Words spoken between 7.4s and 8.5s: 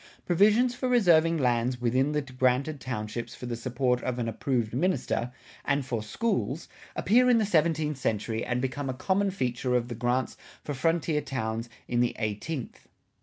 seventeenth century